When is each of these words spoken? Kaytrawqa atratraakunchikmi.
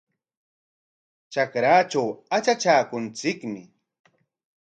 Kaytrawqa 1.33 2.03
atratraakunchikmi. 2.35 3.61